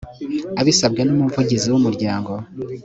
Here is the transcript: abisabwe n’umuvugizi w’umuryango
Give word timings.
abisabwe 0.61 1.01
n’umuvugizi 1.03 1.67
w’umuryango 1.69 2.31